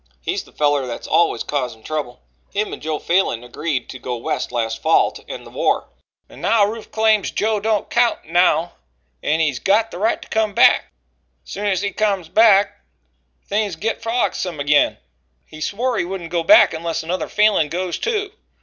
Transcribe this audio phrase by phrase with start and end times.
[0.19, 2.21] He's the feller that's always causin' trouble.
[2.51, 5.89] Him and Joe Falin agreed to go West last fall to end the war.
[6.27, 8.73] Joe was killed out thar, and now Rufe claims Joe don't count now
[9.21, 10.85] an' he's got the right to come back.
[11.43, 12.81] Soon's he comes back,
[13.45, 14.97] things git frolicksome agin.
[15.45, 18.31] He swore he wouldn't go back unless another Falin goes too.